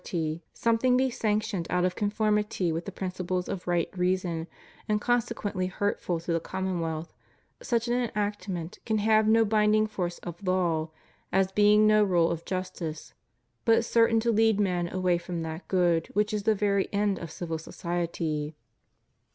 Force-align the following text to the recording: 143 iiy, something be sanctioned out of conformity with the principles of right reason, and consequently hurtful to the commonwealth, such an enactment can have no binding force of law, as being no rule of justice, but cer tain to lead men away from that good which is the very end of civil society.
143 0.03 0.35
iiy, 0.35 0.41
something 0.57 0.97
be 0.97 1.11
sanctioned 1.11 1.67
out 1.69 1.85
of 1.85 1.95
conformity 1.95 2.71
with 2.71 2.85
the 2.85 2.91
principles 2.91 3.47
of 3.47 3.67
right 3.67 3.87
reason, 3.95 4.47
and 4.89 4.99
consequently 4.99 5.67
hurtful 5.67 6.19
to 6.19 6.33
the 6.33 6.39
commonwealth, 6.39 7.13
such 7.61 7.87
an 7.87 7.93
enactment 7.93 8.79
can 8.83 8.97
have 8.97 9.27
no 9.27 9.45
binding 9.45 9.85
force 9.85 10.17
of 10.23 10.41
law, 10.43 10.89
as 11.31 11.51
being 11.51 11.85
no 11.85 12.03
rule 12.03 12.31
of 12.31 12.43
justice, 12.45 13.13
but 13.63 13.85
cer 13.85 14.07
tain 14.07 14.19
to 14.19 14.31
lead 14.31 14.59
men 14.59 14.91
away 14.91 15.19
from 15.19 15.43
that 15.43 15.67
good 15.67 16.07
which 16.13 16.33
is 16.33 16.41
the 16.41 16.55
very 16.55 16.91
end 16.91 17.19
of 17.19 17.29
civil 17.29 17.59
society. 17.59 18.55